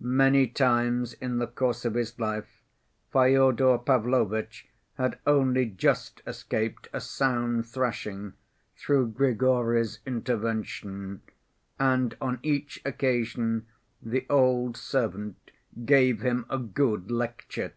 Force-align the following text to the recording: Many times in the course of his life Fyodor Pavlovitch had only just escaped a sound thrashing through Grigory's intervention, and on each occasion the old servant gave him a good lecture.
Many 0.00 0.46
times 0.46 1.12
in 1.12 1.36
the 1.36 1.46
course 1.46 1.84
of 1.84 1.92
his 1.92 2.18
life 2.18 2.62
Fyodor 3.12 3.76
Pavlovitch 3.76 4.66
had 4.94 5.18
only 5.26 5.66
just 5.66 6.22
escaped 6.26 6.88
a 6.94 7.00
sound 7.02 7.66
thrashing 7.66 8.32
through 8.74 9.08
Grigory's 9.08 9.98
intervention, 10.06 11.20
and 11.78 12.16
on 12.22 12.38
each 12.42 12.80
occasion 12.86 13.66
the 14.00 14.24
old 14.30 14.78
servant 14.78 15.50
gave 15.84 16.22
him 16.22 16.46
a 16.48 16.56
good 16.56 17.10
lecture. 17.10 17.74